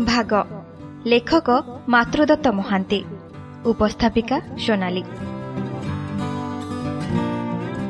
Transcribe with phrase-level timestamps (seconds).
[0.00, 0.32] ଭାଗ।
[1.06, 1.50] ଲେଖକ
[1.88, 3.04] ମାତୃଦତ୍ତ ମହାନ୍ତି।
[3.66, 5.02] ଉପସ୍ଥାପିକା ସୋନାଲି।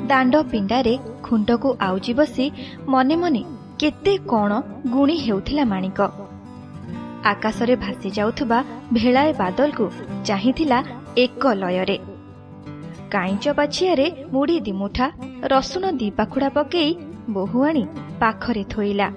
[0.07, 2.51] ଦାଣ୍ଡ ପିଣ୍ଡାରେ ଖୁଣ୍ଟକୁ ଆଉଜି ବସି
[2.89, 3.45] ମନେ ମନେ
[3.79, 6.01] କେତେ କ'ଣ ଗୁଣି ହେଉଥିଲା ମାଣିକ।
[7.25, 9.91] ଆକାଶରେ ଭାସି ଯାଉଥିବା ଭେଳାଏ ବାଦଲକୁ
[10.25, 10.85] ଚାହିଁଥିଲା
[11.17, 11.99] ଏକ ଲୟରେ।
[13.11, 15.11] କାଇଁଚ ପାଛିଆରେ ମୁଢି ଦିମୁଠା
[15.45, 16.97] ରସୁଣ ଦିପାଖୁଡ଼ା ପକେଇ
[17.31, 17.87] ବୋହୁ ଆଣି
[18.21, 19.11] ପାଖରେ ଥୋଇଲା।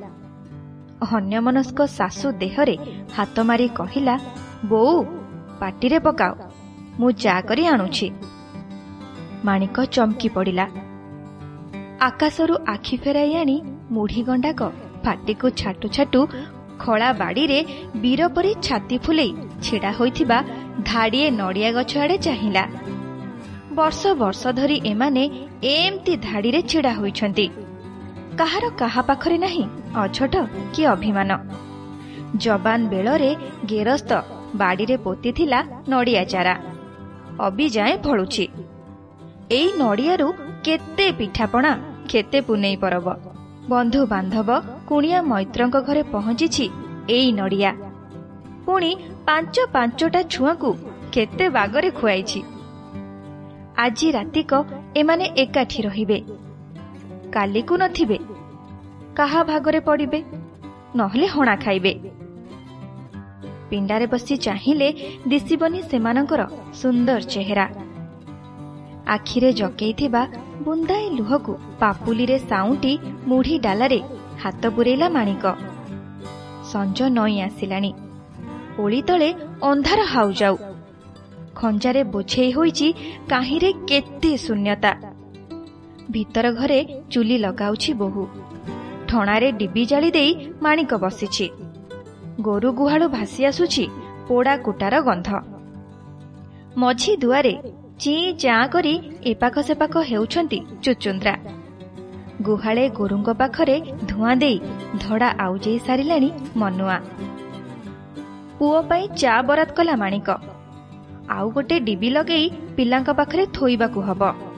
[1.07, 2.75] ଅନ୍ୟମନସ୍କ ଶାଶୁ ଦେହରେ
[3.15, 4.15] ହାତ ମାରି କହିଲା
[4.71, 4.95] ବୋଉ
[5.59, 6.31] ପାଟିରେ ପକାଅ
[6.99, 8.07] ମୁଁ ଚା କରି ଆଣୁଛି
[9.47, 10.65] ମାଣିକ ଚମକି ପଡ଼ିଲା।
[12.07, 13.57] ଆକାଶରୁ ଆଖି ଫେରାଇ ଆଣି
[13.95, 14.61] ମୁଢି ଗଣ୍ଡାକ
[15.05, 16.21] ପାଟିକୁ ଛାଟୁ ଛାଟୁ
[16.83, 17.59] ଖଳା ବାଡ଼ିରେ
[18.03, 19.31] ବୀର ପରି ଛାତି ଫୁଲେଇ
[19.63, 20.37] ଛିଡ଼ା ହୋଇଥିବା
[20.89, 22.63] ଧାଡ଼ିଏ ନଡ଼ିଆ ଗଛ ଆଡ଼େ ଚାହିଁଲା।
[23.77, 25.23] ବର୍ଷ ବର୍ଷ ଧରି ଏମାନେ
[25.73, 27.45] ଏମିତି ଧାଡ଼ିରେ ଛିଡ଼ା ହୋଇଛନ୍ତି।
[28.37, 29.65] କାହାର କାହା ପାଖରେ ନାହିଁ।
[29.95, 30.35] ଅଝଟ
[30.73, 31.31] କି ଅଭିମାନ।
[32.37, 33.31] ଯବାନ ବେଳରେ
[33.65, 34.11] ଗେରସ୍ତ
[34.55, 35.59] ବାଡ଼ିରେ ପୋତିଥିଲା
[35.89, 36.55] ନଡ଼ିଆ ଚାରା
[37.39, 38.45] ଅବିଯାଏଁ ଫଳୁଛି।
[39.51, 40.27] ଏଇ ନଡ଼ିଆରୁ
[40.63, 41.71] କେତେ ପିଠାପଣା
[42.09, 43.07] କେତେ ପୁନେଇ ପରବ।
[43.69, 44.49] ବନ୍ଧୁବାନ୍ଧବ
[44.87, 46.65] କୁଣିଆ ମୈତ୍ରଙ୍କ ଘରେ ପହଞ୍ଚିଛି
[47.09, 47.71] ଏଇ ନଡ଼ିଆ।
[48.65, 48.91] ପୁଣି
[49.25, 50.71] ପାଞ୍ଚ ପାଞ୍ଚଟା ଛୁଆଙ୍କୁ
[51.13, 52.39] କେତେ ବାଗରେ ଖୁଆଇଛି।
[53.77, 54.51] ଆଜି ରାତିକ
[54.97, 56.19] ଏମାନେ ଏକାଠି ରହିବେ।
[57.33, 58.17] କାଲିକୁ ନଥିବେ।
[59.15, 60.19] କାହା ଭାଗରେ ପଡ଼ିବେ?
[60.95, 61.93] ନହେଲେ ହଣା ଖାଇବେ।
[63.69, 64.89] ପିଣ୍ଡାରେ ବସି ଚାହିଁଲେ
[65.27, 66.41] ଦିଶିବନି ସେମାନଙ୍କର
[66.73, 67.65] ସୁନ୍ଦର ଚେହେରା।
[69.07, 70.21] ଆଖିରେ ଜକେଇଥିବା
[70.61, 72.93] ବୁନ୍ଦାଏ ଲୁହକୁ ପାପୁଲିରେ ସାଉଁଟି
[73.27, 73.99] ମୁଢି ଡାଲାରେ
[74.43, 75.45] ହାତ ପୂରେଇଲା ମାଣିକ।
[76.71, 77.91] ସଞ୍ଜ ନଈ ଆସିଲାଣି।
[78.79, 79.29] ଓଳି ତଳେ
[79.61, 80.55] ଅନ୍ଧାର ହାଉଯାଉ
[81.55, 82.87] ଖଞ୍ଜାରେ ବୋଝେଇ ହୋଇଛି
[83.29, 85.12] କାହିଁରେ କେତେ ଶୂନ୍ୟତା।
[86.11, 88.27] ଭିତର ଘରେ ଚୁଲି ଲଗାଉଛି ବୋହୁ।
[89.07, 91.49] ଠଣାରେ ଡିବି ଜାଳି ଦେଇ ମାଣିକ ବସିଛି।
[92.41, 93.87] ଗୋରୁ ଗୁହାଳୁ ଭାସି ଆସୁଛି
[94.27, 95.29] ପୋଡ଼ା କୁଟାର ଗନ୍ଧ।
[96.77, 97.61] ମଝି ଦୁଆରେ
[97.99, 101.35] ଚି ଚାଁ କରି ଏପାଖ ସେପାଖ ହେଉଛନ୍ତି ଚୁଚୁନ୍ଦ୍ରା।
[102.41, 104.59] ଗୁହାଳେ ଗୋରୁଙ୍କ ପାଖରେ ଧୂଆଁ ଦେଇ
[104.99, 106.99] ଧଡ଼ା ଆଉଜେଇ ସାରିଲାଣି ମନୁଆ।
[108.59, 110.29] ପୁଅ ପାଇଁ ଚା ବରାଦ କଲା ମାଣିକ।
[111.29, 114.52] ଆଉ ଗୋଟେ ଡିବି ଲଗେଇ ପିଲାଙ୍କ ପାଖରେ ଥୋଇବାକୁ ହବ।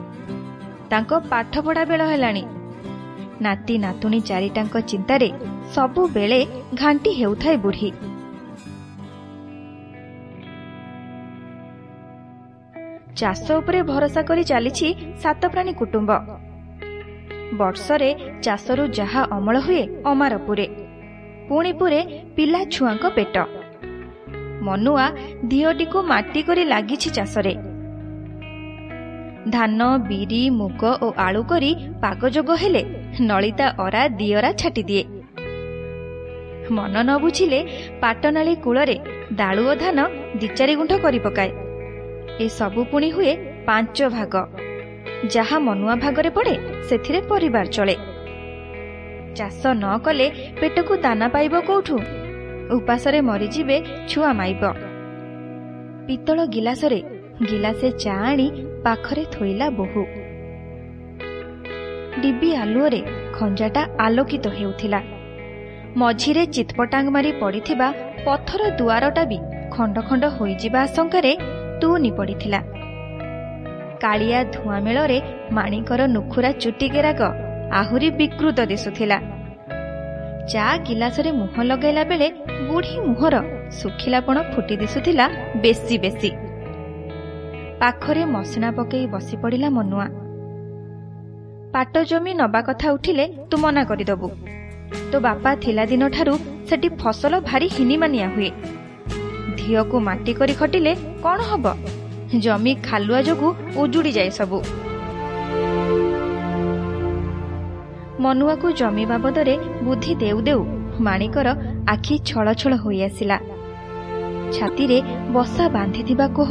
[0.90, 2.44] ତାଙ୍କ ପାଠପଢ଼ା ବେଳ ହେଲାଣି।
[3.42, 5.28] ନାତି ନାତୁଣୀ ଚାରିଟାଙ୍କ ଚିନ୍ତାରେ
[5.74, 6.40] ସବୁବେଳେ
[6.74, 7.90] ଘାଣ୍ଟି ହେଉଥାଏ ବୁଢ଼ୀ।
[13.16, 14.88] ଚାଷ ଉପରେ ଭରସା କରି ଚାଲିଛି
[15.22, 16.10] ସାତପ୍ରାଣୀ କୁଟୁମ୍ବ।
[17.58, 18.10] ବର୍ଷରେ
[18.42, 20.66] ଚାଷରୁ ଯାହା ଅମଳ ହୁଏ ଅମାର ପୁରେ
[21.48, 22.00] ପୁଣି ପୁରେ
[22.36, 23.36] ପିଲା ଛୁଆଙ୍କ ପେଟ।
[24.62, 25.06] ମନୁଆ
[25.44, 27.75] ଦିଓଟିକୁ ମାଟି କରି ଲାଗିଛି ଚାଷରେ।
[29.50, 31.70] ଧାନ ବିରି ମୁଗ ଓ ଆଳୁ କରି
[32.02, 32.82] ପାଗଯୋଗ ହେଲେ
[33.20, 35.04] ନଳିତା ଅରା ଦିଅରା ଛାଟିଦିଏ।
[36.70, 37.60] ମନ ନ ବୁଝିଲେ
[38.00, 38.96] ପାଟନାଳୀ କୂଳରେ
[39.32, 39.98] ଦାଳୁଅ ଧାନ
[40.36, 41.50] ଦିଚାରି ଗୁଣ୍ଠ କରି ପକାଏ।
[42.40, 43.32] ଏସବୁ ପୁଣି ହୁଏ
[43.66, 44.34] ପାଞ୍ଚ ଭାଗ।
[45.34, 46.54] ଯାହା ମନୁଆ ଭାଗରେ ପଡ଼େ
[46.88, 47.96] ସେଥିରେ ପରିବାର ଚଳେ।
[49.36, 50.26] ଚାଷ ନ କଲେ
[50.60, 51.96] ପେଟକୁ ଦାନା ପାଇବ କୋଉଠୁ?
[52.76, 53.76] ଉପାସରେ ମରିଯିବେ
[54.08, 54.62] ଛୁଆ ମାଇବ।
[56.06, 57.00] ପିତ୍ତଳ ଗିଲାସରେ
[57.44, 58.44] ଗିଲାସେ ଚା ଆଣି
[58.84, 60.02] ପାଖରେ ଥୋଇଲା ବୋହୁ।
[62.22, 63.00] ଡିବି ଆଲୁଅରେ
[63.36, 65.00] ଖଞ୍ଜାଟା ଆଲୋକିତ ହେଉଥିଲା।
[66.00, 67.88] ମଝିରେ ଚିତ୍ପଟାଙ୍ଗ ମାରି ପଡ଼ିଥିବା
[68.26, 69.38] ପଥର ଦୁଆରଟା ବି
[69.74, 71.32] ଖଣ୍ଡ ଖଣ୍ଡ ହୋଇଯିବା ଆଶଙ୍କାରେ
[71.80, 72.60] ତୁନି ପଡ଼ିଥିଲା।
[74.02, 75.18] କାଳିଆ ଧୂଆଁ ମେଳରେ
[75.52, 77.20] ମାଣିକର ନୁଖୁରା ଚୁଟିକେରାକ
[77.80, 79.18] ଆହୁରି ବିକୃତ ଦିଶୁଥିଲା।
[80.50, 82.28] ଚା ଗିଲାସରେ ମୁହଁ ଲଗାଇଲା ବେଳେ
[82.68, 83.34] ବୁଢ଼ୀ ମୁହଁର
[83.78, 85.26] ଶୁଖିଲାପଣ ଫୁଟି ଦିଶୁଥିଲା
[85.62, 86.30] ବେଶୀ ବେଶୀ।
[87.80, 90.06] ପାଖରେ ମସିଣା ପକେଇ ବସି ପଡ଼ିଲା ମନୁଆ।
[91.72, 94.28] ପାଟ ଜମି ନବା କଥା ଉଠିଲେ ତୁ ମନା କରିଦବୁ।
[95.12, 96.34] ତୋ ବାପା ଥିଲା ଦିନଠାରୁ
[96.68, 98.50] ସେଠି ଫସଲ ଭାରି ହିନିମାନିଆ ହୁଏ।
[99.56, 100.92] ଧିଅକୁ ମାଟି କରି ଖଟିଲେ
[101.24, 101.66] କ'ଣ ହବ?
[102.38, 104.58] ଜମି ଖାଲୁଆ ଯୋଗୁଁ ଉଜୁଡ଼ି ଯାଏ ସବୁ।
[108.20, 110.62] ମନୁଆକୁ ଜମି ବାବଦରେ ବୁଦ୍ଧି ଦେଉ ଦେଉ
[111.00, 111.48] ମାଣିକର
[111.88, 113.38] ଆଖି ଛଳ ଛଳ ହୋଇଆସିଲା।
[114.52, 114.98] ଛାତିରେ
[115.32, 116.50] ବସା ବାନ୍ଧିଥିବା କୋହ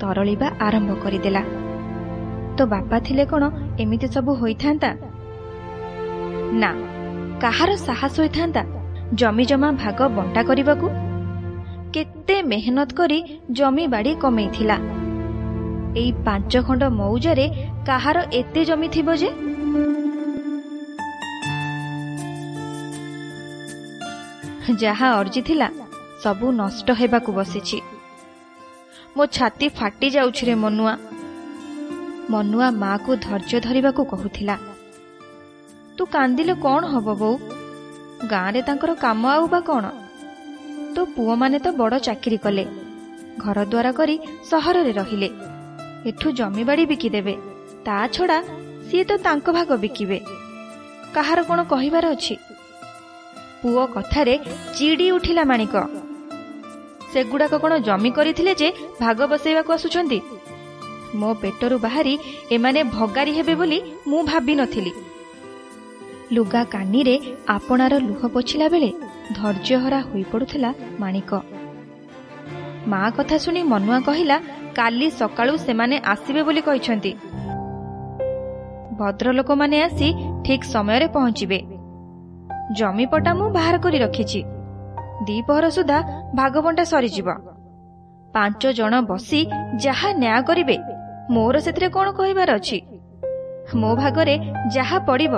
[0.00, 1.42] ତରଳିବା ଆରମ୍ଭ କରିଦେଲା।
[2.56, 3.44] ତୋ ବାପା ଥିଲେ କ'ଣ
[3.80, 4.90] ଏମିତି ସବୁ ହୋଇଥାନ୍ତା?
[6.52, 6.70] ନା
[7.40, 8.62] କାହାର ସାହସ ହୋଇଥାନ୍ତା
[9.14, 10.86] ଜମି ଜମା ଭାଗ ବଣ୍ଟା କରିବାକୁ?
[11.94, 13.18] କେତେ ମେହନତ କରି
[13.50, 14.76] ଜମି ବାଡ଼ି କମେଇଥିଲା।
[15.96, 17.46] ଏଇ ପାଞ୍ଚ ଖଣ୍ଡ ମଉଜାରେ
[17.86, 19.30] କାହାର ଏତେ ଜମି ଥିବ ଯେ?
[24.80, 25.68] ଯାହା ଅର୍ଜିଥିଲା
[26.22, 27.78] ସବୁ ନଷ୍ଟ ହେବାକୁ ବସିଛି।
[29.16, 30.94] ମୋ ଛାତି ଫାଟି ଯାଉଛି ରେ ମନୁଆ।
[32.30, 34.56] ମନୁଆ ମାକୁ ଧୈର୍ଯ୍ୟ ଧରିବାକୁ କହୁଥିଲା
[35.98, 37.36] ତୁ କାନ୍ଦିଲେ କ'ଣ ହବ ବୋଉ?
[38.30, 39.84] ଗାଁରେ ତାଙ୍କର କାମ ଆଉ ବା କ'ଣ?
[40.94, 42.64] ତୋ ପୁଅମାନେ ତ ବଡ଼ ଚାକିରି କଲେ।
[43.38, 44.16] ଘରଦ୍ୱାର କରି
[44.50, 45.28] ସହରରେ ରହିଲେ।
[46.08, 47.34] ଏଠୁ ଜମିବାଡ଼ି ବିକିଦେବେ।
[47.86, 48.38] ତା ଛଡ଼ା
[48.88, 50.18] ସିଏ ତ ତାଙ୍କ ଭାଗ ବିକିବେ।
[51.14, 52.34] କାହାର କ'ଣ କହିବାର ଅଛି?
[53.60, 54.34] ପୁଅ କଥାରେ
[54.76, 55.74] ଚିଡ଼ି ଉଠିଲା ମାଣିକ।
[57.16, 58.68] ସେଗୁଡ଼ାକ କ'ଣ ଜମି କରିଥିଲେ ଯେ
[59.02, 60.18] ଭାଗ ବସେଇବାକୁ ଆସୁଛନ୍ତି?
[61.20, 62.14] ମୋ ପେଟରୁ ବାହାରି
[62.54, 63.78] ଏମାନେ ଭଗାରି ହେବେ ବୋଲି
[64.10, 64.92] ମୁଁ ଭାବିନଥିଲି
[66.36, 67.14] ଲୁଗା କାନିରେ
[67.48, 68.90] ଆପଣାର ଲୁହ ପୋଛିଲା ବେଳେ
[69.36, 70.70] ଧୈର୍ଯ୍ୟହରା ହୋଇପଡ଼ୁଥିଲା
[71.02, 71.30] ମାଣିକ।
[72.90, 74.36] ମା କଥା ଶୁଣି ମନୁଆ କହିଲା
[74.78, 77.12] କାଲି ସକାଳୁ ସେମାନେ ଆସିବେ ବୋଲି କହିଛନ୍ତି।
[78.98, 80.08] ଭଦ୍ରଲୋକମାନେ ଆସି
[80.44, 81.58] ଠିକ୍ ସମୟରେ ପହଞ୍ଚିବେ।
[82.78, 84.40] ଜମିପଟା ମୁଁ ବାହାର କରି ରଖିଛି।
[85.24, 85.98] ଦ୍ୱିପହର ସୁଦ୍ଧା
[86.38, 87.28] ଭାଗବଣ୍ଟା ସରିଯିବ।
[88.34, 89.40] ପାଞ୍ଚ ଜଣ ବସି
[89.84, 90.76] ଯାହା ନ୍ୟାୟ କରିବେ
[91.30, 92.78] ମୋର ସେଥିରେ କ'ଣ କହିବାର ଅଛି?
[93.74, 94.34] ମୋ ଭାଗରେ
[94.74, 95.34] ଯାହା ପଡ଼ିବ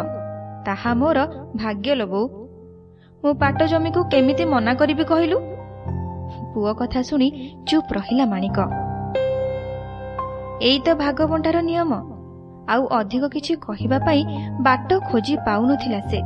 [0.66, 1.18] ତାହା ମୋର
[1.56, 2.24] ଭାଗ୍ୟ ଲୋବଉ
[3.22, 5.38] ମୁଁ ପାଟ ଜମିକୁ କେମିତି ମନା କରିବି କହିଲୁ?
[6.52, 7.28] ପୁଅ କଥା ଶୁଣି
[7.68, 8.58] ଚୁପ୍ ରହିଲା ମାଣିକ।
[10.68, 11.92] ଏଇ ତ ଭାଗବଣ୍ଟାର ନିୟମ
[12.68, 14.22] ଆଉ ଅଧିକ କିଛି କହିବା ପାଇଁ
[14.60, 16.20] ବାଟ ଖୋଜି ପାଉନଥିଲା ସେ।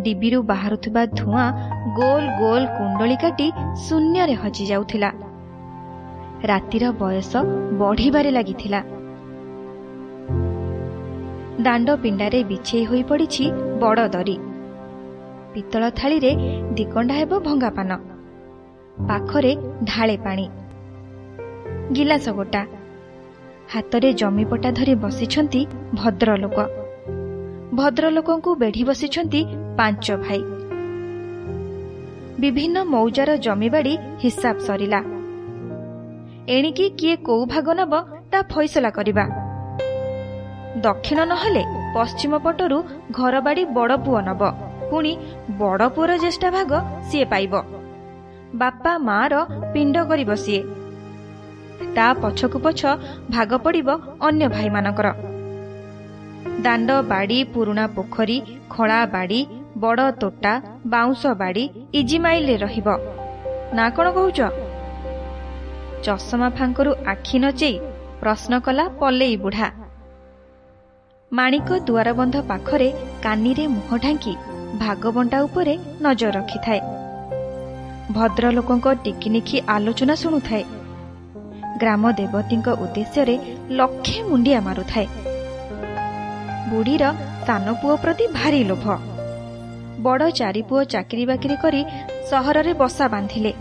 [0.00, 1.52] ଡିବିରୁ ବାହାରୁଥିବା ଧୂଆଁ
[1.94, 5.12] ଗୋଲ ଗୋଲ କୁଣ୍ଡଳି କାଟି ଶୂନ୍ୟରେ ହଜି ଯାଉଥିଲା।
[6.44, 7.36] ରାତିର ବୟସ
[7.78, 8.82] ବଢ଼ିବାରେ ଲାଗିଥିଲା।
[11.62, 14.38] ଦାଣ୍ଡ ପିଣ୍ଡାରେ ବିଛେଇ ହୋଇ ପଡ଼ିଛି ବଡ଼ ଦରି।
[15.54, 16.36] ପିତ୍ତଳ ଥାଳିରେ
[16.74, 17.96] ଦିକଣ୍ଡା ହେବ ଭଙ୍ଗାପାନ।
[19.08, 20.48] ପାଖରେ ଢାଳେ ପାଣି।
[21.92, 22.66] ଗିଲାସ ଗୋଟା।
[23.74, 26.81] ହାତରେ ଜମିପଟା ଧରି ବସିଛନ୍ତି ଭଦ୍ରଲୋକ।
[27.74, 29.40] ଭଦ୍ରଲୋକଙ୍କୁ ବେଢ଼ି ବସିଛନ୍ତି
[29.78, 30.42] ପାଞ୍ଚ ଭାଇ।
[32.40, 35.00] ବିଭିନ୍ନ ମୌଜାର ଜମିବାଡ଼ି ହିସାବ ସରିଲା।
[36.48, 37.92] ଏଣିକି କିଏ କୋଉ ଭାଗ ନେବ
[38.30, 39.24] ତା ଫଇସଲା କରିବା।
[40.82, 41.62] ଦକ୍ଷିଣ ନହେଲେ
[41.94, 42.78] ପଶ୍ଚିମ ପଟରୁ
[43.10, 44.42] ଘରବାଡ଼ି ବଡ଼ ପୁଅ ନବ।
[44.90, 45.12] ପୁଣି
[45.58, 46.72] ବଡ଼ ପୁଅର ଜ୍ୟେଷ୍ଠା ଭାଗ
[47.10, 47.54] ସିଏ ପାଇବ।
[48.54, 49.34] ବାପା ମାର
[49.72, 50.62] ପିଣ୍ଡ କରିବ ସିଏ।
[51.94, 52.80] ତା ପଛକୁ ପଛ
[53.30, 53.88] ଭାଗ ପଡ଼ିବ
[54.20, 55.31] ଅନ୍ୟ ଭାଇମାନଙ୍କର।
[56.62, 59.46] ଦାଣ୍ଡ ବାଡ଼ି ପୁରୁଣା ପୋଖରୀ ଖଳା ବାଡ଼ି
[59.76, 60.54] ବଡ଼ ତୋଟା
[60.86, 62.88] ବାଉଁଶ ବାଡ଼ି ଇଜିମାଇଲରେ ରହିବ।
[63.74, 64.40] ନା କ'ଣ କହୁଛ?
[66.02, 67.76] ଚଷମା ଫାଙ୍କରୁ ଆଖି ନଚେଇ
[68.20, 69.68] ପ୍ରଶ୍ନ କଲା ପଲେଇ ବୁଢ଼ା।
[71.32, 72.92] ମାଣିକ ଦୁଆରବନ୍ଧ ପାଖରେ
[73.22, 74.34] କାନିରେ ମୁହଁ ଢାଙ୍କି
[74.78, 76.80] ଭାଗବଣ୍ଟା ଉପରେ ନଜର ରଖିଥାଏ।
[78.12, 80.64] ଭଦ୍ରଲୋକଙ୍କ ଟିକିନିଖି ଆଲୋଚନା ଶୁଣୁଥାଏ।
[81.80, 83.36] ଗ୍ରାମ ଦେବତୀଙ୍କ ଉଦ୍ଦେଶ୍ୟରେ
[83.70, 85.06] ଲକ୍ଷେ ମୁଣ୍ଡିଆ ମାରୁଥାଏ।
[86.72, 87.04] ବୁଢ଼ୀର
[87.46, 88.86] ସାନ ପୁଅ ପ୍ରତି ଭାରି ଲୋଭ।
[90.00, 91.82] ବଡ଼ ଚାରିପୁଅ ଚାକିରି ବାକିରି କରି
[92.30, 93.52] ସହରରେ ବସା ବାନ୍ଧିଲେ।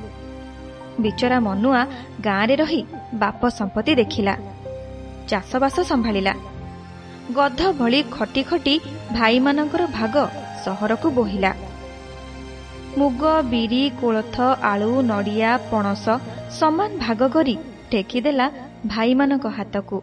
[0.99, 1.81] ବିଚରା ମନୁଆ
[2.21, 2.81] ଗାଁରେ ରହି
[3.13, 4.35] ବାପ ସମ୍ପତ୍ତି ଦେଖିଲା।
[5.27, 6.33] ଚାଷବାସ ସମ୍ଭାଳିଲା।
[7.35, 8.75] ଗଧ ଭଳି ଖଟି ଖଟି
[9.11, 10.15] ଭାଇମାନଙ୍କର ଭାଗ
[10.65, 11.51] ସହରକୁ ବୋହିଲା।
[12.97, 13.21] ମୁଗ
[13.51, 14.37] ବିରି କୋଳଥ
[14.71, 16.05] ଆଳୁ ନଡ଼ିଆ ପଣସ
[16.59, 17.55] ସମାନ ଭାଗ କରି
[17.91, 18.47] ଟେକିଦେଲା
[18.87, 20.01] ଭାଇମାନଙ୍କ ହାତକୁ।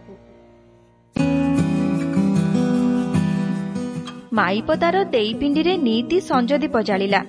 [4.39, 7.21] ମାଇପଦାର ଦେଇ ପିଣ୍ଡିରେ ନିଇତି ସଞ୍ଜଦୀପ ଜାଳିଲା।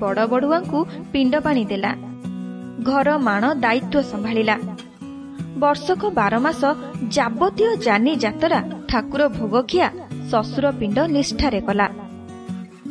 [0.00, 0.78] ବଡ଼ ବଡ଼ୁଆଙ୍କୁ
[1.12, 1.92] ପିଣ୍ଡ ପାଣି ଦେଲା।
[2.88, 4.56] ଘର ମାଣ ଦାୟିତ୍ୱ ସମ୍ଭାଳିଲା।
[5.62, 6.62] ବର୍ଷକ ବାର ମାସ
[7.16, 9.86] ଯାବତୀୟ ଜାନି ଯାତରା ଠାକୁର ଭୋଗଖିଆ
[10.30, 11.86] ଶ୍ୱଶୁର ପିଣ୍ଡ ନିଷ୍ଠାରେ କଲା।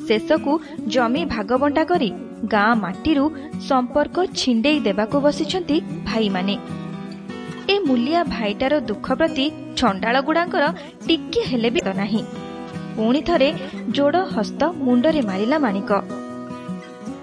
[0.07, 0.53] ଶେଷକୁ
[0.87, 2.09] ଜମି ଭାଗବଣ୍ଟା କରି
[2.53, 3.25] ଗାଁ ମାଟିରୁ
[3.67, 6.55] ସମ୍ପର୍କ ଛିଣ୍ଡେଇ ଦେବାକୁ ବସିଛନ୍ତି ଭାଇମାନେ।
[7.73, 9.45] ଏ ମୂଲିଆ ଭାଇଟାର ଦୁଃଖ ପ୍ରତି
[9.79, 10.65] ଛଣ୍ଡାଳଗୁଡ଼ାଙ୍କର
[11.07, 12.21] ଟିକେ ହେଲେ ବି ନାହିଁ।
[12.95, 13.53] ପୁଣି ଥରେ
[13.91, 15.91] ଯୋଡ଼ ହସ୍ତ ମୁଣ୍ଡରେ ମାରିଲା ମାଣିକ।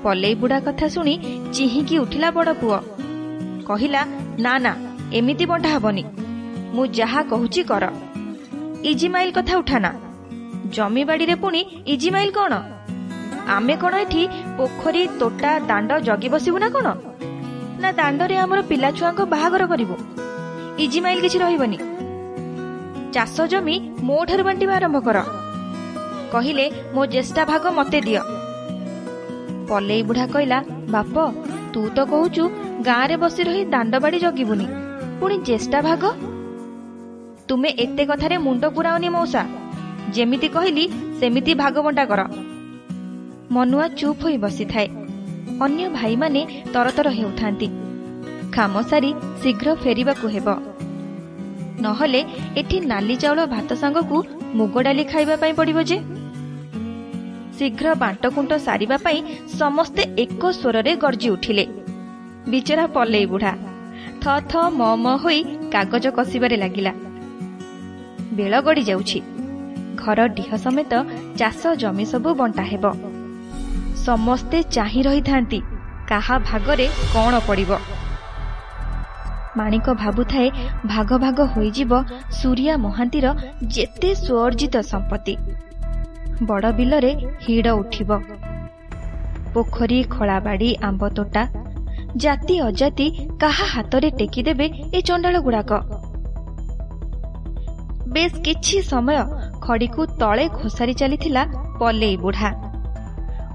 [0.03, 1.15] ପଲେଇ ବୁଢ଼ା କଥା ଶୁଣି
[1.53, 2.79] ଚିହିଁକି ଉଠିଲା ବଡ଼ ପୁଅ।
[3.65, 4.03] କହିଲା
[4.39, 4.73] ନା ନା
[5.13, 6.05] ଏମିତି ବଣ୍ଟା ହବନି।
[6.75, 7.85] ମୁଁ ଯାହା କହୁଛି କର।
[8.83, 9.91] ଇଜିମାଇଲ କଥା ଉଠାନା।
[10.71, 12.53] ଜମିବାଡ଼ିରେ ପୁଣି ଇଜିମାଇଲ କ'ଣ?
[13.47, 14.23] ଆମେ କ'ଣ ଏଠି
[14.57, 16.87] ପୋଖରୀ ତୋଟା ଦାଣ୍ଡ ଜଗି ବସିବୁ ନା କ'ଣ?
[17.81, 19.95] ନା ଦାଣ୍ଡରେ ଆମର ପିଲାଛୁଆଙ୍କ ବାହାଘର କରିବୁ?
[20.79, 21.79] ଇଜିମାଇଲ କିଛି ରହିବନି।
[23.13, 25.42] ଚାଷ ଜମି ମୋ ଠାରୁ ବାଣ୍ଟିବା ଆରମ୍ଭ କର।
[26.33, 28.23] କହିଲେ ମୋ ଜ୍ୟେଷ୍ଠା ଭାଗ ମତେ ଦିଅ।
[29.69, 30.59] ପଲେଇ ବୁଢ଼ା କହିଲା
[30.95, 31.15] ବାପ
[31.75, 32.45] ତୁ ତ କହୁଛୁ
[32.89, 34.67] ଗାଁରେ ବସି ରହି ଦାଣ୍ଡବାଡ଼ି ଜଗିବୁନି।
[35.21, 36.03] ପୁଣି ଜ୍ୟେଷ୍ଠା ଭାଗ?
[37.49, 39.43] ତୁମେ ଏତେ କଥାରେ ମୁଣ୍ଡ ପୁରାଅନି ମଉସା।
[40.17, 40.85] ଯେମିତି କହିଲି
[41.21, 42.21] ସେମିତି ଭାଗବଣ୍ଟା କର
[43.55, 44.89] ମନୁଆ ଚୁପ୍ ହୋଇ ବସିଥାଏ।
[45.65, 46.41] ଅନ୍ୟ ଭାଇମାନେ
[46.75, 47.69] ତରତର ହେଉଥାନ୍ତି।
[48.57, 49.11] କାମ ସାରି
[49.43, 50.49] ଶୀଘ୍ର ଫେରିବାକୁ ହେବ।
[51.85, 52.21] ନହେଲେ
[52.61, 54.17] ଏଠି ନାଲି ଚାଉଳ ଭାତ ସାଙ୍ଗକୁ
[54.59, 55.97] ମୁଗ ଡାଲି ଖାଇବା ପାଇଁ ପଡ଼ିବ ଯେ।
[57.63, 59.19] ଶୀଘ୍ର ବାଣ୍ଟକୁଣ୍ଟ ସାରିବା ପାଇଁ
[59.61, 61.65] ସମସ୍ତେ ଏକ ସ୍ୱରରେ ଗର୍ଜି ଉଠିଲେ।
[62.51, 63.53] ବିଚରା ପଲେଇ ବୁଢ଼ା।
[64.23, 65.41] ଥ ଥ ମ ମ ହୋଇ
[65.73, 66.93] କାଗଜ କଷିବାରେ ଲାଗିଲା।
[68.37, 69.19] ବେଳ ଗଡ଼ି ଯାଉଛି।
[69.97, 70.93] ଘର ଡିହ ସମେତ
[71.39, 72.85] ଚାଷ ଜମି ସବୁ ବଣ୍ଟା ହେବ।
[74.07, 75.59] ସମସ୍ତେ ଚାହିଁ ରହିଥାନ୍ତି
[76.09, 77.71] କାହା ଭାଗରେ କ'ଣ ପଡ଼ିବ।
[79.57, 80.49] ମାଣିକ ଭାବୁଥାଏ
[80.87, 81.93] ଭାଗ ଭାଗ ହୋଇଯିବ
[82.31, 83.27] ସୁରିଆ ମହାନ୍ତିର
[83.75, 85.35] ଯେତେ ସ୍ୱଅର୍ଜିତ ସମ୍ପତ୍ତି।
[86.47, 87.11] ବଡ଼ ବିଲରେ
[87.45, 88.11] ହିଡ଼ ଉଠିବ।
[89.55, 91.43] ପୋଖରୀ ଖଳାବାଡ଼ି ଆମ୍ବ ତୋଟା
[92.17, 93.07] ଜାତି ଅଜାତି
[93.41, 95.71] କାହା ହାତରେ ଟେକିଦେବେ ଏ ଚଣ୍ଡାଳ ଗୁଡ଼ାକ
[98.15, 99.19] ବେଶ କିଛି ସମୟ
[99.61, 101.43] ଖଡ଼ିକୁ ତଳେ ଖୋସାରି ଚାଲିଥିଲା
[101.79, 102.51] ପଲେଇ ବୁଢ଼ା।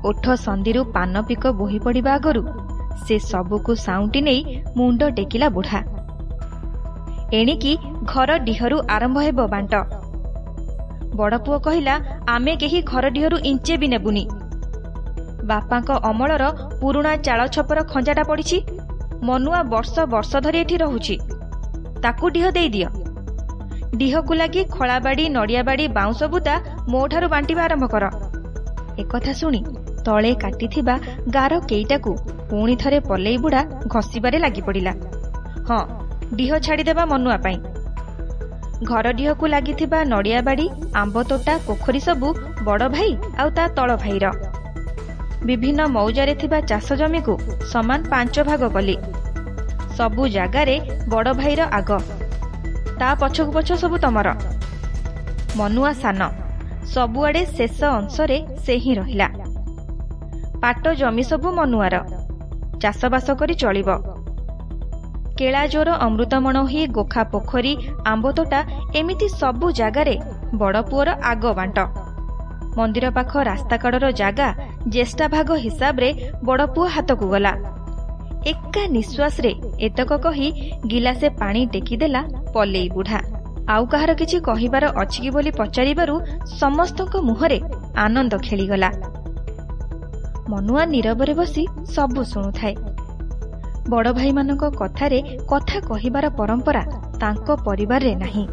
[0.04, 2.42] ଓଠ ସନ୍ଧିରୁ ପାନ ପିକ ବୋହି ପଡ଼ିବା ଆଗରୁ
[3.06, 4.42] ସେ ସବୁକୁ ସାଉଁଟି ନେଇ
[4.78, 5.80] ମୁଣ୍ଡ ଟେକିଲା ବୁଢ଼ା।
[7.34, 9.74] ଏଣିକି ଘର ଡିହରୁ ଆରମ୍ଭ ହେବ ବାଣ୍ଟ
[11.20, 11.96] ବଡ଼ପୁଅ କହିଲା
[12.36, 14.24] ଆମେ କେହି ଘର ଡିହରୁ ଇଞ୍ଚେ ବି ନେବୁନି।
[15.50, 16.44] ବାପାଙ୍କ ଅମଳର
[16.82, 18.58] ପୁରୁଣା ଚାଳ ଛପର ଖଞ୍ଜାଟା ପଡ଼ିଛି।
[19.28, 21.16] ମନୁଆ ବର୍ଷ ବର୍ଷ ଧରି ଏଠି ରହୁଛି।
[22.04, 22.90] ତାକୁ ଡିହ ଦେଇଦିଅ
[24.00, 26.56] ଡିହକୁ ଲାଗି ଖଳାବାଡ଼ି ନଡ଼ିଆବାଡ଼ି ବାଉଁଶ ବୁଦା
[26.94, 28.06] ମୋଠାରୁ ବାଣ୍ଟିବା ଆରମ୍ଭ କର।
[29.02, 29.62] ଏକଥା ଶୁଣି
[30.06, 30.96] ତଳେ କାଟିଥିବା
[31.36, 32.12] ଗାର କେଇଟାକୁ
[32.50, 33.62] ପୁଣି ଥରେ ପଲେଇ ବୁଢ଼ା
[33.94, 34.94] ଘଷିବାରେ ଲାଗିପଡ଼ିଲା।
[35.68, 35.82] ହଁ
[36.38, 37.58] ଡିହ ଛାଡ଼ିଦେବା ମନୁଆ ପାଇଁ।
[38.84, 44.32] ଘର ଡିହକୁ ଲାଗିଥିବା ନଡ଼ିଆବାଡ଼ି ଆମ୍ବ ତୋଟା ପୋଖରୀ ସବୁ ବଡ଼ ଭାଇ ଆଉ ତା ତଳ ଭାଇର।
[45.46, 47.38] ବିଭିନ୍ନ ମୌଜାରେ ଥିବା ଚାଷ ଜମିକୁ
[47.72, 48.98] ସମାନ ପାଞ୍ଚ ଭାଗ କଲି।
[49.98, 50.80] ସବୁ ଜାଗାରେ
[51.10, 52.00] ବଡ଼ ଭାଇର ଆଗ।
[53.00, 54.28] ତା ପଛକୁ ପଛ ସବୁ ତମର।
[55.56, 56.22] ମନୁଆ ସାନ।
[56.86, 59.28] ସବୁଆଡ଼େ ଶେଷ ଅଂଶରେ ସେ ହିଁ ରହିଲା।
[60.62, 61.96] ପାଟ ଜମି ସବୁ ମନୁଆର।
[62.82, 64.17] ଚାଷବାସ କରି ଚଳିବ।
[65.40, 67.74] କେଳା ଜ୍ୱର ଅମୃତମଣ ହୋଇ ଗୋଖା ପୋଖରୀ
[68.12, 68.60] ଆମ୍ବତୋଟା
[69.00, 70.16] ଏମିତି ସବୁ ଜାଗାରେ
[70.62, 71.78] ବଡ଼ ପୁଅର ଆଗ ବାଣ୍ଟ
[72.78, 74.48] ମନ୍ଦିର ପାଖ ରାସ୍ତାକଡ଼ର ଜାଗା
[74.94, 76.10] ଜ୍ୟେଷ୍ଠା ଭାଗ ହିସାବରେ
[76.48, 77.54] ବଡ଼ ପୁଅ ହାତକୁ ଗଲା।
[78.52, 79.52] ଏକା ନିଶ୍ୱାସରେ
[79.88, 80.48] ଏତକ କହି
[80.92, 82.22] ଗିଲାସେ ପାଣି ଟେକିଦେଲା
[82.54, 83.20] ପଲେଇ ବୁଢ଼ା।
[83.74, 86.16] ଆଉ କାହାର କିଛି କହିବାର ଅଛି କି ବୋଲି ପଚାରିବାରୁ
[86.62, 87.60] ସମସ୍ତଙ୍କ ମୁହଁରେ
[88.06, 88.90] ଆନନ୍ଦ ଖେଳିଗଲା।
[90.50, 91.64] ମନୁଆ ନୀରବରେ ବସି
[91.96, 92.74] ସବୁ ଶୁଣୁଥାଏ।
[93.90, 95.20] ବଡ଼ ଭାଇମାନଙ୍କ କଥାରେ
[95.52, 96.84] କଥା କହିବାର ପରମ୍ପରା
[97.22, 98.46] ତାଙ୍କ ପରିବାରରେ ନାହିଁ।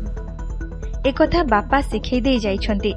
[1.06, 2.92] ଏକଥା ବାପା ଶିଖେଇ ଦେଇ ଯାଇଛନ୍ତି।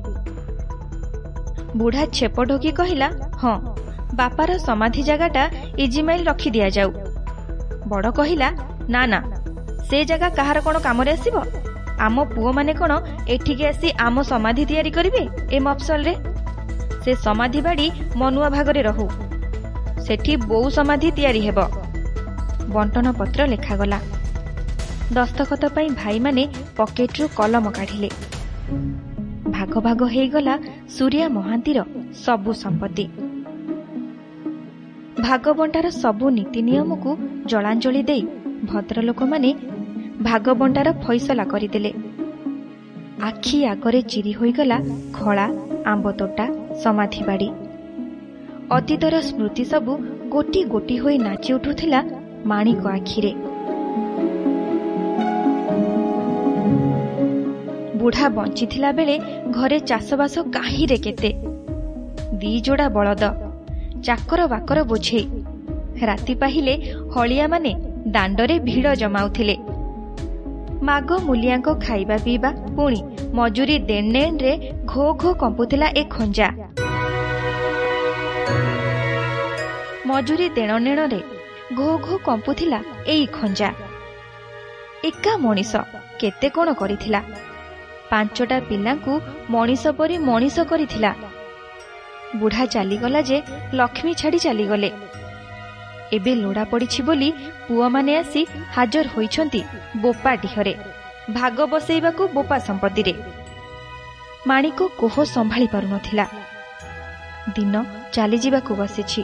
[1.78, 3.08] ବୁଢ଼ା ଛେପ ଢୋକି କହିଲା
[3.42, 3.56] ହଁ
[4.14, 5.44] ବାପାର ସମାଧି ଜାଗାଟା
[5.78, 6.92] ଇଜିମାଇଲ ରଖି ଦିଆଯାଉ।
[7.88, 8.50] ବଡ଼ କହିଲା
[8.90, 9.20] ନା ନା
[9.90, 11.36] ସେ ଜାଗା କାହାର କ'ଣ କାମରେ ଆସିବ?
[12.00, 12.92] ଆମ ପୁଅମାନେ କ'ଣ
[13.28, 15.24] ଏଠିକି ଆସି ଆମ ସମାଧି ତିଆରି କରିବେ
[15.56, 16.14] ଏ ମଫସଲରେ?
[17.04, 19.06] ସେ ସମାଧି ବାଡ଼ି ମନୁଆ ଭାଗରେ ରହୁ।
[20.06, 21.60] ସେଠି ବୋଉ ସମାଧି ତିଆରି ହେବ।
[22.70, 24.00] ବଣ୍ଟନ ପତ୍ର ଲେଖାଗଲା।
[25.14, 26.44] ଦସ୍ତଖତ ପାଇଁ ଭାଇମାନେ
[26.78, 28.10] ପକେଟରୁ କଲମ କାଢ଼ିଲେ।
[29.52, 30.56] ଭାଗ ଭାଗ ହେଇଗଲା
[30.90, 31.80] ସୂର୍ୟା ମହାନ୍ତିର
[32.26, 33.06] ସବୁ ସମ୍ପତ୍ତି।
[35.20, 37.12] ଭାଗବଣ୍ଟାର ସବୁ ନୀତି ନିୟମକୁ
[37.46, 38.24] ଜଳାଞ୍ଜଳି ଦେଇ
[38.66, 39.52] ଭଦ୍ରଲୋକମାନେ
[40.22, 41.92] ଭାଗବଣ୍ଟାର ଫଇସଲା କରିଦେଲେ।
[43.24, 44.78] ଆଖି ଆଗରେ ଚିରି ହୋଇଗଲା
[45.14, 45.46] ଖଳା
[45.86, 46.46] ଆମ୍ବତୋଟା
[46.84, 47.50] ସମାଧିବାଡ଼ି।
[48.72, 49.94] ଅତୀତର ସ୍ମୃତି ସବୁ
[50.30, 52.00] ଗୋଟି ଗୋଟି ହୋଇ ନାଚି ଉଠୁଥିଲା
[52.46, 53.34] ମାଣିକ ଆଖିରେ।
[57.98, 59.20] ବୁଢ଼ା ବଞ୍ଚିଥିଲା ବେଳେ
[59.52, 61.32] ଘରେ ଚାଷବାସ କାହିଁରେ କେତେ?
[62.34, 63.24] ଦି ଯୋଡ଼ା ବଳଦ
[64.04, 65.26] ଚାକର ବାକର ବୋଝେଇ।
[66.06, 66.74] ରାତି ପାହିଲେ
[67.16, 67.74] ହଳିଆମାନେ
[68.08, 69.56] ଦାଣ୍ଡରେ ଭିଡ଼ ଜମାଉଥିଲେ।
[70.84, 73.02] ମାଗ ମୂଲିଆଙ୍କ ଖାଇବା ପିଇବା ପୁଣି
[73.34, 76.48] ମଜୁରୀ ଦେଣନେଣରେ ଘୋ ଘୋ କମ୍ପୁଥିଲା ଏ ଖଞ୍ଜା।
[80.06, 81.37] ମଜୁରୀ ଦେଣନେଣରେ
[81.74, 83.74] ଘୋ ଘୋ କମ୍ପୁଥିଲା ଏଇ ଖଞ୍ଜା।
[85.04, 85.76] ଏକା ମଣିଷ
[86.20, 87.22] କେତେ କ'ଣ କରିଥିଲା?
[88.10, 91.12] ପାଞ୍ଚଟା ପିଲାଙ୍କୁ ମଣିଷ ପରି ମଣିଷ କରିଥିଲା।
[92.36, 93.42] ବୁଢ଼ା ଚାଲିଗଲା ଯେ
[93.74, 94.92] ଲକ୍ଷ୍ମୀ ଛାଡ଼ି ଚାଲିଗଲେ।
[96.14, 97.30] ଏବେ ଲୋଡ଼ା ପଡ଼ିଛି ବୋଲି
[97.68, 98.42] ପୁଅମାନେ ଆସି
[98.76, 99.62] ହାଜର ହୋଇଛନ୍ତି
[100.02, 100.74] ବୋପା ଡିହରେ
[101.34, 103.14] ଭାଗ ବସେଇବାକୁ ବୋପା ସମ୍ପତ୍ତିରେ।
[104.48, 106.26] ମାଣିକ କୋହ ସମ୍ଭାଳି ପାରୁନଥିଲା।
[107.56, 109.24] ଦିନ ଚାଲିଯିବାକୁ ବସିଛି।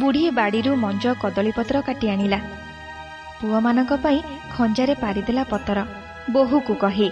[0.00, 2.38] ବୁଢ଼ୀ ବାଡ଼ିରୁ ମଞ୍ଜ କଦଳୀପତ୍ର କାଟି ଆଣିଲା।
[3.40, 4.18] ପୁଅମାନଙ୍କ ପାଇଁ
[4.54, 5.78] ଖଞ୍ଜାରେ ପାରିଦେଲା ପତର।
[6.32, 7.08] ବୋହୂକୁ କହି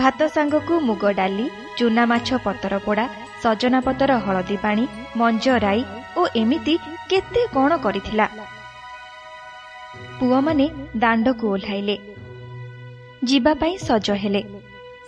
[0.00, 1.46] ଭାତ ସାଙ୍ଗକୁ ମୁଗ ଡାଲି
[1.78, 3.04] ଚୁନା ମାଛ ପତର ପୋଡ଼ା
[3.42, 4.84] ସଜନା ପତର ହଳଦୀ ପାଣି
[5.16, 5.82] ମଞ୍ଜ ରାଇ
[6.16, 6.74] ଓ ଏମିତି
[7.10, 8.26] କେତେ କ'ଣ କରିଥିଲା।
[10.18, 11.96] ପୁଅମାନେ ଦାଣ୍ଡକୁ ଓହ୍ଲାଇଲେ।
[13.28, 14.42] ଯିବା ପାଇଁ ସଜ ହେଲେ।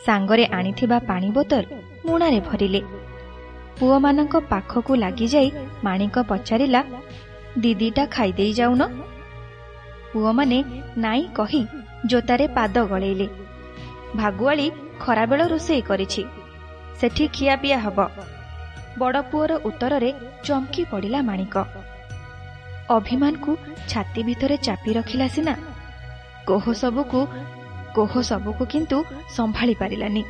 [0.07, 1.65] ସାଙ୍ଗରେ ଆଣିଥିବା ପାଣି ବୋତଲ
[2.07, 2.81] ମୁଣାରେ ଭରିଲେ।
[3.79, 5.49] ପୁଅମାନଙ୍କ ପାଖକୁ ଲାଗିଯାଇ
[5.85, 6.81] ମାଣିକ ପଚାରିଲା
[7.59, 8.83] ଦିଦିଟା ଖାଇଦେଇ ଯାଉନ?
[10.13, 10.59] ପୁଅମାନେ
[10.97, 11.63] ନାଇଁ କହି
[12.07, 13.27] ଜୋତାରେ ପାଦ ଗଳେଇଲେ।
[14.17, 14.67] ଭାଗୁଆଳି
[15.01, 16.23] ଖରାବେଳ ରୋଷେଇ କରିଛି
[17.01, 17.99] ସେଠି ଖିଆପିଆ ହେବ।
[18.99, 20.11] ବଡ଼ ପୁଅର ଉତ୍ତରରେ
[20.45, 21.57] ଚମକି ପଡ଼ିଲା ମାଣିକ।
[22.91, 23.53] ଅଭିମାନକୁ
[23.89, 25.55] ଛାତି ଭିତରେ ଚାପି ରଖିଲା ସିନା
[26.47, 27.21] କୋହ ସବୁକୁ
[27.95, 28.99] କୋହ ସବୁକୁ କିନ୍ତୁ
[29.37, 30.23] ସମ୍ଭାଳି ପାରିଲାନି।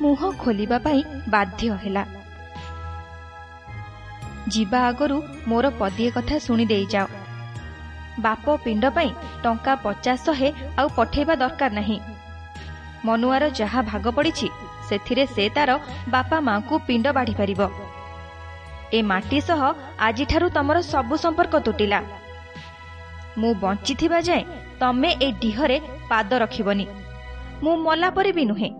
[0.00, 2.04] ମୁହଁ ଖୋଲିବା ପାଇଁ ବାଧ୍ୟ ହେଲା।
[4.48, 7.06] ଯିବା ଆଗରୁ ମୋର ପଦିଏ କଥା ଶୁଣି ଦେଇଯାଅ।
[8.18, 9.10] ବାପ ପିଣ୍ଡ ପାଇଁ
[9.42, 11.98] ଟଙ୍କା ପଚାଶ ଶହେ ଆଉ ପଠେଇବା ଦରକାର ନାହିଁ।
[13.04, 14.48] ମନୁଆର ଯାହା ଭାଗ ପଡ଼ିଛି
[14.88, 15.70] ସେଥିରେ ସେ ତାର
[16.08, 17.60] ବାପା ମାଙ୍କୁ ପିଣ୍ଡ ବାଢ଼ିପାରିବ
[18.94, 19.62] ଏ ମାଟି ସହ
[19.98, 22.00] ଆଜିଠାରୁ ତମର ସବୁ ସମ୍ପର୍କ ତୁଟିଲା।
[23.38, 24.44] ମୁଁ ବଞ୍ଚିଥିବା ଯାଏଁ
[24.80, 25.76] ତମେ ଏ ଡିହରେ
[26.10, 26.86] ପାଦ ରଖିବନି।
[27.62, 28.70] ମୁଁ ମଲା ପରେ ବି ନୁହେଁ।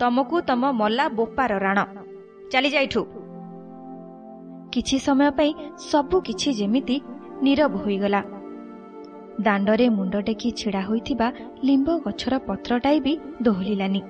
[0.00, 1.78] ତମକୁ ତମ ମଲା ବୋପାର ରାଣ।
[2.52, 3.02] ଚାଲିଯାଇଠୁ
[4.72, 5.52] କିଛି ସମୟ ପାଇଁ
[5.90, 6.96] ସବୁ କିଛି ଯେମିତି
[7.42, 8.20] ନୀରବ ହୋଇଗଲା।
[9.40, 11.28] ଦାଣ୍ଡରେ ମୁଣ୍ଡ ଟେକି ଛିଡ଼ା ହୋଇଥିବା
[11.64, 14.02] ଲିମ୍ବ ଗଛର ପତ୍ରଟାଏ ବି ଦୋହଲିଲାନି।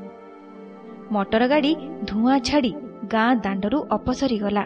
[1.13, 1.73] ମଟର ଗାଡ଼ି
[2.05, 2.73] ଧୂଆଁ ଛାଡ଼ି
[3.11, 4.65] ଗାଁ ଦାଣ୍ଡରୁ ଅପସରିଗଲା।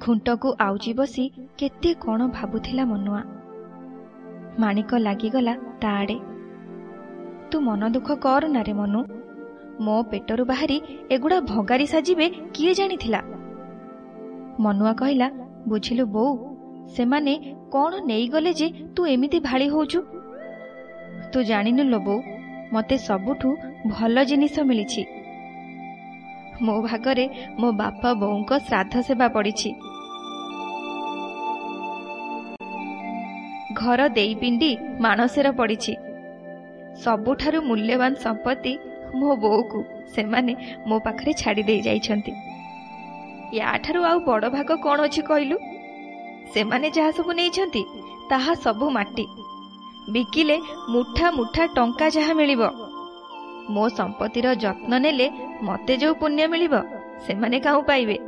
[0.00, 1.24] ଖୁଣ୍ଟକୁ ଆଉଜି ବସି
[1.58, 3.22] କେତେ କ'ଣ ଭାବୁଥିଲା ମନୁଆ।
[4.58, 6.16] ମାଣିକ ଲାଗିଗଲା ତା ଆଡ଼େ
[7.50, 9.00] ତୁ ମନ ଦୁଃଖ କର ରେ ମନୁ।
[9.80, 10.76] ମୋ ପେଟରୁ ବାହାରି
[11.10, 13.20] ଏଗୁଡ଼ା ଭଗାରି ସାଜିବେ କିଏ ଜାଣିଥିଲା?
[14.64, 15.28] ମନୁଆ କହିଲା
[15.70, 16.32] ବୁଝିଲୁ ବୋଉ
[16.96, 17.32] ସେମାନେ
[17.74, 20.00] କ'ଣ ନେଇଗଲେ ଯେ ତୁ ଏମିତି ଭାଳି ହଉଛୁ?
[21.32, 22.20] ତୁ ଜାଣିନୁ ଲୋ ବୋଉ
[22.72, 23.48] ମୋତେ ସବୁଠୁ
[23.94, 25.02] ଭଲ ଜିନିଷ ମିଳିଛି।
[26.66, 27.24] ମୋ ଭାଗରେ
[27.60, 29.70] ମୋ ବାପା ବୋଉଙ୍କ ଶ୍ରାଦ୍ଧ ସେବା ପଡ଼ିଛି।
[33.80, 35.92] ଘର ଦେଇ ପିଣ୍ଡି ମାଣସେର ପଡ଼ିଛି।
[37.04, 38.72] ସବୁଠାରୁ ମୂଲ୍ୟବାନ ସମ୍ପତ୍ତି
[39.18, 39.78] ମୋ ବୋଉକୁ
[40.14, 40.52] ସେମାନେ
[40.88, 42.32] ମୋ ପାଖରେ ଛାଡ଼ି ଦେଇ ଯାଇଛନ୍ତି।
[43.56, 45.56] ୟାଠାରୁ ଆଉ ବଡ଼ ଭାଗ କ'ଣ ଅଛି କହିଲୁ?
[46.54, 47.84] ସେମାନେ ଯାହା ସବୁ ନେଇଛନ୍ତି
[48.30, 49.26] ତାହା ସବୁ ମାଟି।
[50.10, 52.62] ବିକିଲେ ମୁଠା ମୁଠା ଟଙ୍କା ଯାହା ମିଳିବ।
[53.70, 55.30] ମୋ ସମ୍ପତ୍ତିର ଯତ୍ନ ନେଲେ
[55.62, 56.74] ମୋତେ ଯେଉଁ ପୁଣ୍ୟ ମିଳିବ
[57.26, 58.18] ସେମାନେ କାଉଁ ପାଇବେ?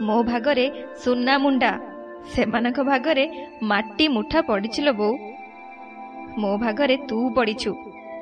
[0.00, 0.66] ମୋ ଭାଗରେ
[1.04, 1.72] ସୁନା ମୁଣ୍ଡା
[2.34, 3.24] ସେମାନଙ୍କ ଭାଗରେ
[3.62, 5.14] ମାଟି ମୁଠା ପଡ଼ିছিল ବୋଉ।
[6.38, 7.72] ମୋ ଭାଗରେ ତୁ ପଡ଼ିଛୁ।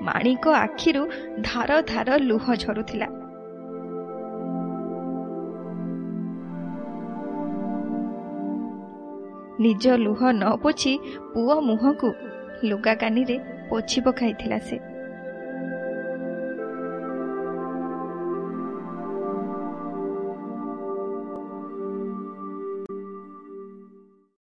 [0.03, 1.03] ମାଣିକ ଆଖିରୁ
[1.41, 3.22] ଧାର ଧାର ଲୁହ ଝରୁଥିଲା।
[9.63, 10.93] ନିଜ ଲୁହ ନ ପୋଛି
[11.35, 12.11] ପୁଅ ମୁହଁକୁ
[12.65, 13.37] ଲୁଗା କାନିରେ
[13.71, 14.77] ପୋଛି ପକାଇଥିଲା ସେ।